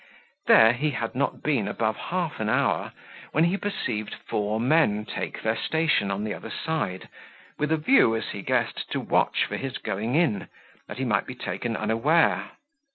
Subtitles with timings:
[0.47, 2.91] There he had not been above half an hour,
[3.33, 7.07] when he perceived four men take their station on the other side,
[7.59, 10.47] with a view, as he guessed, to watch for his going in,
[10.87, 12.49] that he might be taken unaware.